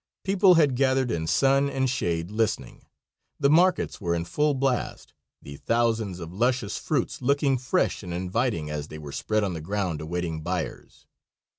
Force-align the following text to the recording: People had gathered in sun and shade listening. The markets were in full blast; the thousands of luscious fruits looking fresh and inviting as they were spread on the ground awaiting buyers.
People 0.23 0.55
had 0.55 0.75
gathered 0.75 1.11
in 1.11 1.27
sun 1.27 1.69
and 1.69 1.87
shade 1.87 2.31
listening. 2.31 2.87
The 3.39 3.51
markets 3.51 4.01
were 4.01 4.15
in 4.15 4.25
full 4.25 4.55
blast; 4.55 5.13
the 5.43 5.57
thousands 5.57 6.19
of 6.19 6.33
luscious 6.33 6.75
fruits 6.79 7.21
looking 7.21 7.55
fresh 7.59 8.01
and 8.01 8.11
inviting 8.11 8.67
as 8.71 8.87
they 8.87 8.97
were 8.97 9.11
spread 9.11 9.43
on 9.43 9.53
the 9.53 9.61
ground 9.61 10.01
awaiting 10.01 10.41
buyers. 10.41 11.05